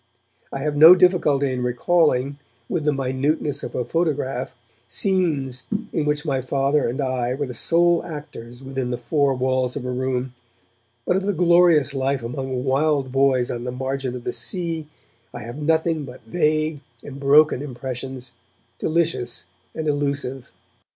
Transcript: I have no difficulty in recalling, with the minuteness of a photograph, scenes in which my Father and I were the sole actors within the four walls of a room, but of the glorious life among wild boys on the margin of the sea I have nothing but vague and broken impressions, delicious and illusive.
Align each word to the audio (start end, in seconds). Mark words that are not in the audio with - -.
I 0.51 0.57
have 0.61 0.75
no 0.75 0.95
difficulty 0.95 1.51
in 1.51 1.61
recalling, 1.61 2.39
with 2.67 2.85
the 2.85 2.91
minuteness 2.91 3.61
of 3.61 3.75
a 3.75 3.85
photograph, 3.85 4.55
scenes 4.87 5.61
in 5.93 6.05
which 6.05 6.25
my 6.25 6.41
Father 6.41 6.87
and 6.89 6.99
I 6.99 7.35
were 7.35 7.45
the 7.45 7.53
sole 7.53 8.03
actors 8.03 8.63
within 8.63 8.89
the 8.89 8.97
four 8.97 9.35
walls 9.35 9.75
of 9.75 9.85
a 9.85 9.91
room, 9.91 10.33
but 11.05 11.17
of 11.17 11.23
the 11.27 11.33
glorious 11.33 11.93
life 11.93 12.23
among 12.23 12.63
wild 12.63 13.11
boys 13.11 13.51
on 13.51 13.63
the 13.63 13.71
margin 13.71 14.15
of 14.15 14.23
the 14.23 14.33
sea 14.33 14.87
I 15.35 15.41
have 15.43 15.57
nothing 15.61 16.03
but 16.03 16.21
vague 16.25 16.79
and 17.03 17.19
broken 17.19 17.61
impressions, 17.61 18.31
delicious 18.79 19.45
and 19.75 19.87
illusive. 19.87 20.51